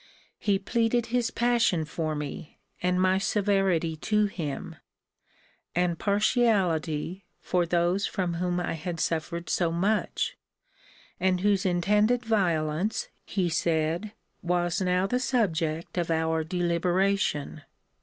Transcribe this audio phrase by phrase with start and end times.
[0.39, 4.77] He pleaded his passion for me, and my severity to him,
[5.75, 10.35] and partiality for those from whom I had suffered so much;
[11.19, 17.61] and whose intended violence, he said, was now the subject of our deliberation.